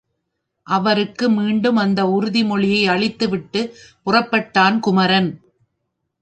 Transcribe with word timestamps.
அவருக்கு 0.67 1.29
மீண்டும் 1.29 1.75
அந்த 1.75 2.05
உறுதிமொழியை 2.05 2.85
அளித்து 2.85 3.29
விட்டுப் 3.29 3.71
புறப்பட்டான் 4.05 4.79
குமரன். 4.79 5.31